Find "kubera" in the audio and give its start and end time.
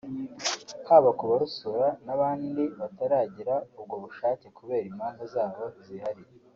4.57-4.83